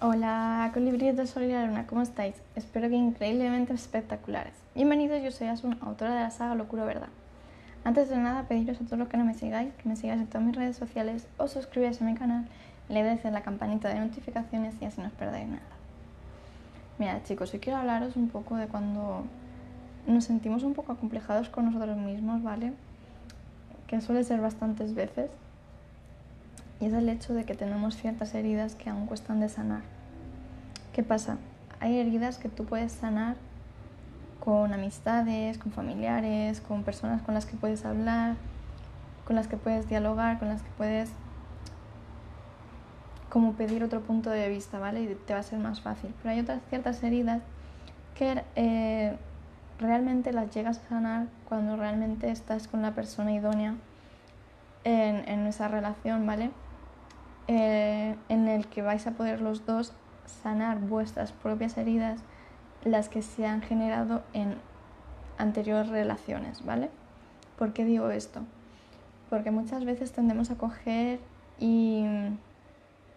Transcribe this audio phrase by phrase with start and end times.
[0.00, 2.36] Hola, colibríes de Sol y la Luna, ¿cómo estáis?
[2.54, 4.54] Espero que increíblemente espectaculares.
[4.76, 7.08] Bienvenidos, yo soy Asun, autora de la saga Locura Verdad.
[7.82, 10.28] Antes de nada, pediros a todos los que no me sigáis, que me sigáis en
[10.28, 12.46] todas mis redes sociales, os suscribáis a mi canal,
[12.88, 15.62] le deis la campanita de notificaciones y así no os perdáis nada.
[17.00, 19.24] Mira, chicos, hoy quiero hablaros un poco de cuando
[20.06, 22.72] nos sentimos un poco acomplejados con nosotros mismos, ¿vale?
[23.88, 25.28] Que suele ser bastantes veces
[26.80, 29.82] y es el hecho de que tenemos ciertas heridas que aún cuestan de sanar.
[30.92, 31.38] ¿Qué pasa?
[31.80, 33.36] Hay heridas que tú puedes sanar
[34.40, 38.36] con amistades, con familiares, con personas con las que puedes hablar,
[39.24, 41.10] con las que puedes dialogar, con las que puedes
[43.28, 45.02] como pedir otro punto de vista, ¿vale?
[45.02, 46.14] Y te va a ser más fácil.
[46.22, 47.42] Pero hay otras ciertas heridas
[48.14, 49.16] que eh,
[49.78, 53.74] realmente las llegas a sanar cuando realmente estás con la persona idónea
[54.84, 56.50] en, en esa relación, ¿vale?
[57.48, 59.94] Eh, en el que vais a poder los dos
[60.42, 62.20] sanar vuestras propias heridas,
[62.84, 64.56] las que se han generado en
[65.38, 66.90] anteriores relaciones, ¿vale?
[67.58, 68.42] ¿Por qué digo esto?
[69.30, 71.20] Porque muchas veces tendemos a coger
[71.58, 72.04] y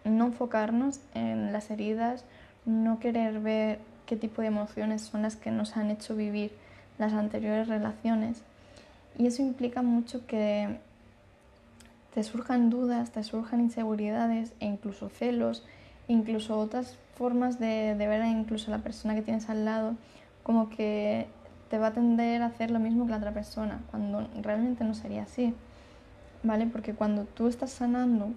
[0.04, 2.24] no enfocarnos en las heridas,
[2.64, 6.52] no querer ver qué tipo de emociones son las que nos han hecho vivir
[6.98, 8.42] las anteriores relaciones.
[9.18, 10.78] Y eso implica mucho que
[12.14, 15.64] te surjan dudas, te surjan inseguridades e incluso celos,
[16.08, 19.94] incluso otras formas de, ver a incluso la persona que tienes al lado,
[20.42, 21.26] como que
[21.70, 24.94] te va a tender a hacer lo mismo que la otra persona, cuando realmente no
[24.94, 25.54] sería así,
[26.42, 26.66] ¿vale?
[26.66, 28.32] Porque cuando tú estás sanando,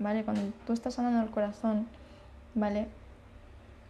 [0.00, 0.24] ¿vale?
[0.24, 1.86] Cuando tú estás sanando el corazón,
[2.54, 2.88] ¿vale?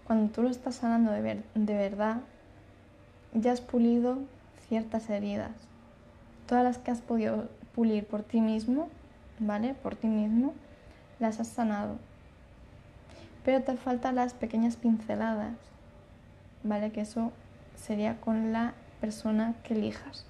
[0.06, 2.19] Cuando tú lo estás sanando de, de verdad,
[3.33, 4.19] ya has pulido
[4.69, 5.53] ciertas heridas.
[6.47, 7.48] Todas las que has podido
[7.79, 8.89] pulir por ti mismo,
[9.39, 9.73] ¿vale?
[9.73, 10.53] Por ti mismo,
[11.21, 11.97] las has sanado.
[13.45, 15.55] Pero te faltan las pequeñas pinceladas,
[16.65, 16.91] ¿vale?
[16.91, 17.31] Que eso
[17.77, 20.27] sería con la persona que elijas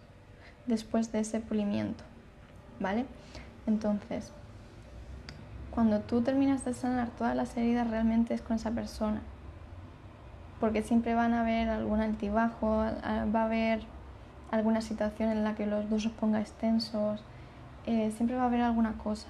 [0.66, 2.04] después de ese pulimiento,
[2.80, 3.06] ¿vale?
[3.66, 4.30] Entonces,
[5.70, 9.22] cuando tú terminas de sanar todas las heridas, realmente es con esa persona.
[10.60, 13.80] Porque siempre van a haber algún altibajo, va a haber
[14.50, 17.24] alguna situación en la que los dos os pongáis tensos,
[17.86, 19.28] eh, siempre va a haber alguna cosa.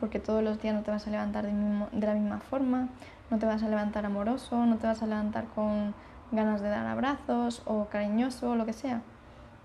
[0.00, 2.88] Porque todos los días no te vas a levantar de, de, la misma forma,
[3.30, 5.94] no te vas a levantar amoroso, no te vas a levantar con
[6.32, 9.02] ganas de dar abrazos o cariñoso o lo que sea.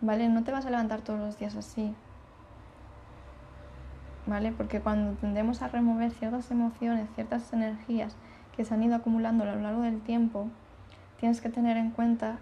[0.01, 0.29] ¿Vale?
[0.29, 1.93] No te vas a levantar todos los días así.
[4.27, 4.51] ¿Vale?
[4.51, 8.15] Porque cuando tendemos a remover ciertas emociones, ciertas energías
[8.55, 10.47] que se han ido acumulando a lo largo del tiempo,
[11.19, 12.39] tienes que tener en cuenta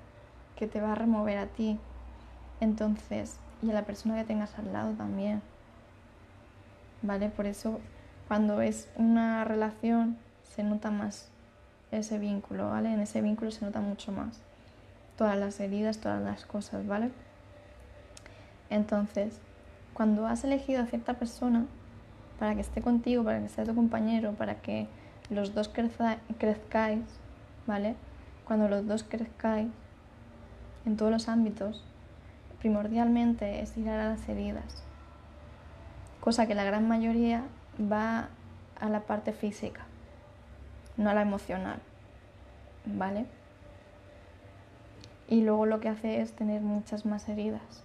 [0.56, 1.80] que te va a remover a ti.
[2.60, 5.42] Entonces, y a la persona que tengas al lado también.
[7.02, 7.30] ¿Vale?
[7.30, 7.80] Por eso
[8.28, 11.30] cuando es una relación se nota más
[11.92, 12.92] ese vínculo, ¿vale?
[12.92, 14.42] En ese vínculo se nota mucho más
[15.18, 17.12] todas las heridas, todas las cosas, ¿vale?
[18.70, 19.40] Entonces,
[19.94, 21.66] cuando has elegido a cierta persona
[22.40, 24.88] para que esté contigo, para que sea tu compañero, para que
[25.30, 27.02] los dos crezcáis,
[27.66, 27.96] ¿vale?
[28.46, 29.70] Cuando los dos crezcáis
[30.86, 31.84] en todos los ámbitos,
[32.60, 34.84] primordialmente es ir a las heridas,
[36.20, 37.44] cosa que la gran mayoría
[37.80, 38.30] va
[38.80, 39.82] a la parte física,
[40.98, 41.80] no a la emocional,
[42.86, 43.26] ¿vale?
[45.30, 47.84] Y luego lo que hace es tener muchas más heridas.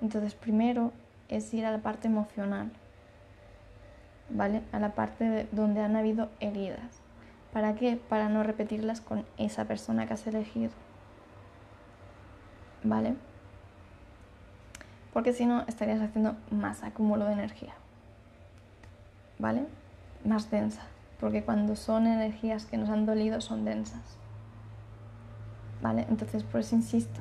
[0.00, 0.92] Entonces primero
[1.28, 2.70] es ir a la parte emocional,
[4.30, 4.62] ¿vale?
[4.72, 7.00] A la parte donde han habido heridas.
[7.52, 7.96] ¿Para qué?
[7.96, 10.72] Para no repetirlas con esa persona que has elegido.
[12.82, 13.14] ¿Vale?
[15.14, 17.72] Porque si no estarías haciendo más acúmulo de energía,
[19.38, 19.64] ¿vale?
[20.24, 20.82] Más densa,
[21.20, 24.18] porque cuando son energías que nos han dolido son densas,
[25.80, 26.04] ¿vale?
[26.10, 27.20] Entonces por eso insisto,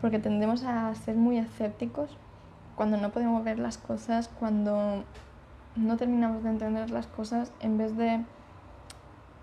[0.00, 2.16] porque tendemos a ser muy escépticos
[2.74, 5.04] cuando no podemos ver las cosas, cuando
[5.76, 8.24] no terminamos de entender las cosas, en vez de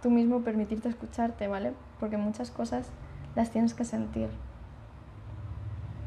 [0.02, 1.74] tú mismo permitirte escucharte, ¿vale?
[2.02, 2.90] Porque muchas cosas
[3.36, 4.30] las tienes que sentir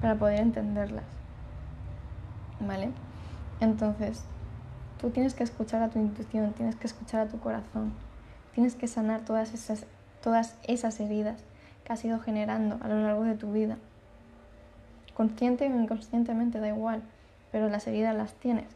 [0.01, 1.05] para poder entenderlas.
[2.61, 2.91] ¿Vale?
[3.61, 4.25] Entonces,
[5.01, 7.93] tú tienes que escuchar a tu intuición, tienes que escuchar a tu corazón,
[8.55, 9.87] tienes que sanar todas esas,
[10.23, 11.43] todas esas heridas
[11.85, 13.79] que has ido generando a lo largo de tu vida.
[15.15, 17.03] Consciente o inconscientemente, da igual,
[17.51, 18.69] pero las heridas las tienes.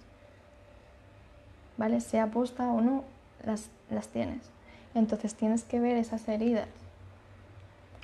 [1.77, 2.01] ¿Vale?
[2.01, 3.05] Sea posta o no,
[3.45, 4.51] las, las tienes.
[4.95, 6.69] Entonces tienes que ver esas heridas.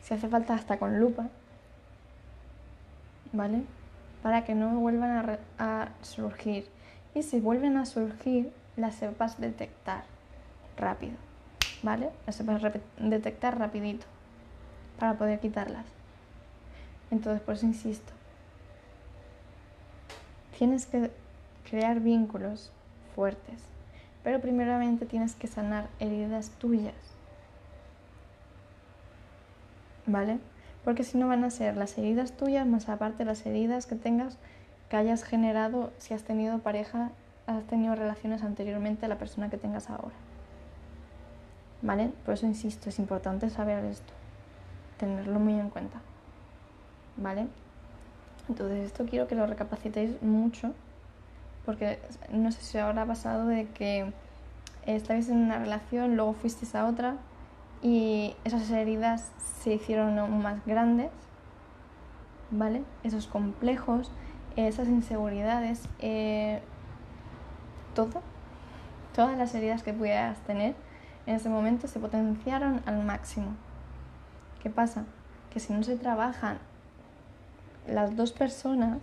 [0.03, 1.29] Si hace falta hasta con lupa,
[4.22, 6.69] Para que no vuelvan a, surgir.
[7.14, 10.04] Y si vuelven a surgir, las sepas detectar
[10.76, 11.16] rápido,
[11.82, 12.10] ¿vale?
[12.26, 12.62] Las sepas
[12.98, 14.06] detectar rapidito
[14.98, 15.86] para poder quitarlas.
[17.10, 18.12] Entonces, por eso insisto,
[20.58, 21.10] tienes que
[21.69, 22.72] crear vínculos
[23.14, 23.62] fuertes,
[24.22, 26.94] pero primeramente tienes que sanar heridas tuyas,
[30.06, 30.38] ¿vale?
[30.84, 34.38] Porque si no van a ser las heridas tuyas más aparte las heridas que tengas
[34.88, 37.10] que hayas generado si has tenido pareja,
[37.46, 40.14] has tenido relaciones anteriormente a la persona que tengas ahora.
[41.82, 42.10] ¿Vale?
[42.25, 44.12] Por eso insisto, es importante saber esto,
[44.98, 46.00] tenerlo muy en cuenta.
[47.16, 47.46] ¿Vale?
[48.48, 50.72] Entonces esto quiero que lo recapacitéis mucho,
[51.66, 51.98] porque
[52.30, 54.10] no sé si ahora ha pasado de que
[54.86, 57.16] estabais en una relación, luego fuisteis a otra
[57.82, 59.30] y esas heridas
[59.62, 61.10] se hicieron aún más grandes,
[62.50, 62.82] ¿vale?
[63.02, 64.10] Esos complejos,
[64.56, 66.60] esas inseguridades, eh,
[67.94, 68.22] todo,
[69.14, 70.75] todas las heridas que pudieras tener
[71.26, 73.54] en ese momento se potenciaron al máximo.
[74.62, 75.04] ¿Qué pasa?
[75.52, 76.58] Que si no se trabajan
[77.86, 78.98] las dos personas,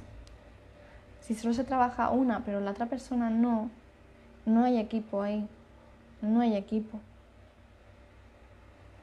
[1.22, 3.70] si solo se trabaja una pero la otra persona no,
[4.46, 5.48] no hay equipo ahí,
[6.22, 7.00] no hay equipo.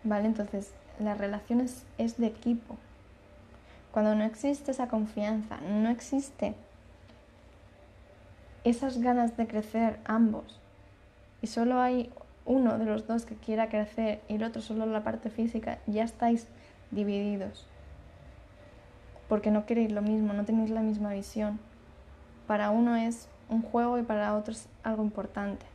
[0.05, 0.27] ¿Vale?
[0.27, 2.77] Entonces, las relaciones es de equipo.
[3.93, 6.55] Cuando no existe esa confianza, no existe
[8.65, 10.61] esas ganas de crecer ambos
[11.43, 12.11] y solo hay
[12.47, 16.05] uno de los dos que quiera crecer y el otro solo la parte física, ya
[16.05, 16.47] estáis
[16.91, 17.67] divididos.
[19.29, 21.59] Porque no queréis lo mismo, no tenéis la misma visión.
[22.47, 25.67] Para uno es un juego y para otro es algo importante.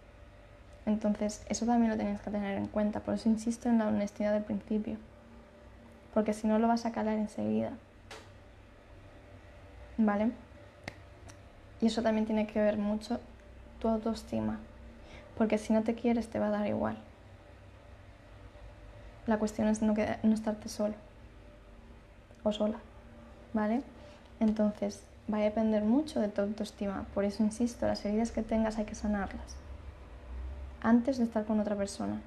[0.88, 3.02] Entonces, eso también lo tenéis que tener en cuenta.
[3.02, 4.98] Por eso insisto en la honestidad del principio.
[6.16, 7.74] Porque si no, lo vas a calar enseguida.
[9.98, 10.32] ¿vale?
[11.82, 13.20] Y eso también tiene que ver mucho
[13.80, 14.60] tu autoestima,
[15.38, 16.98] porque si no te quieres te va a dar igual.
[19.26, 19.94] La cuestión es no,
[20.24, 20.96] no estarte solo
[22.44, 22.78] o sola,
[23.54, 23.82] ¿vale?
[24.40, 28.78] Entonces va a depender mucho de tu autoestima, por eso insisto, las heridas que tengas
[28.78, 29.58] hay que sanarlas
[30.82, 32.22] antes de estar con otra persona.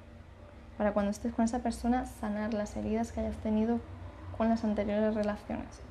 [0.77, 3.79] Para cuando estés con esa persona, sanar las heridas que hayas tenido
[4.37, 5.81] con las anteriores relaciones.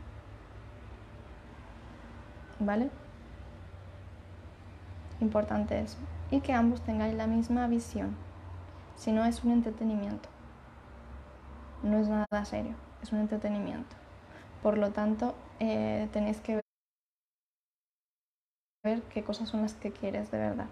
[2.61, 2.91] ¿vale?
[5.21, 5.97] Importante eso.
[6.31, 8.15] Y que ambos tengáis la misma visión.
[8.95, 10.29] Si no es un entretenimiento.
[11.83, 13.97] No es nada serio, es un entretenimiento.
[14.63, 16.61] Por lo tanto, eh, tenéis que
[18.85, 20.67] ver qué cosas son las que quieres de verdad.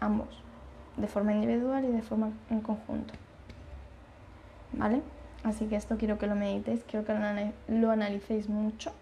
[0.00, 0.42] Ambos.
[0.96, 3.14] De forma individual y de forma en conjunto.
[4.72, 5.02] ¿Vale?
[5.42, 7.14] Así que esto quiero que lo meditéis, quiero que
[7.68, 8.92] lo analicéis mucho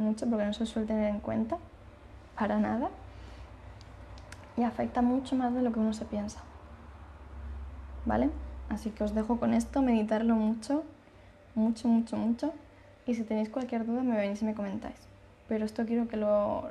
[0.00, 1.58] mucho porque no se suele tener en cuenta
[2.38, 2.90] para nada
[4.56, 6.40] y afecta mucho más de lo que uno se piensa.
[8.04, 8.30] ¿Vale?
[8.68, 10.84] Así que os dejo con esto, meditarlo mucho,
[11.54, 12.52] mucho, mucho, mucho.
[13.06, 14.96] Y si tenéis cualquier duda me venís y me comentáis.
[15.48, 16.70] Pero esto quiero que lo,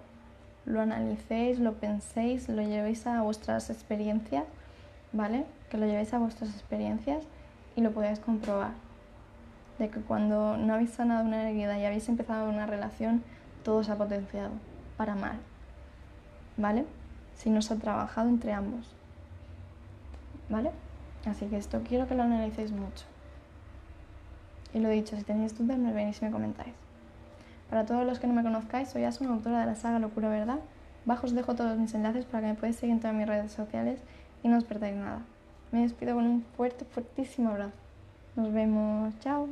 [0.69, 4.45] lo analicéis, lo penséis, lo llevéis a vuestras experiencias,
[5.11, 5.45] ¿vale?
[5.69, 7.23] Que lo llevéis a vuestras experiencias
[7.75, 8.71] y lo podáis comprobar
[9.79, 13.23] de que cuando no habéis sanado una herida y habéis empezado una relación,
[13.63, 14.51] todo se ha potenciado
[14.95, 15.39] para mal,
[16.55, 16.85] ¿vale?
[17.35, 18.93] Si no se ha trabajado entre ambos,
[20.49, 20.71] ¿vale?
[21.25, 23.05] Así que esto quiero que lo analicéis mucho.
[24.73, 26.73] Y lo dicho, si tenéis dudas me venís y me comentáis.
[27.69, 30.59] Para todos los que no me conozcáis, soy Asuna, autora de la saga Locura Verdad.
[31.05, 33.51] Bajo os dejo todos mis enlaces para que me podáis seguir en todas mis redes
[33.51, 33.99] sociales
[34.43, 35.21] y no os perdáis nada.
[35.71, 37.77] Me despido con un fuerte, fuertísimo abrazo.
[38.35, 39.13] Nos vemos.
[39.19, 39.47] Chao.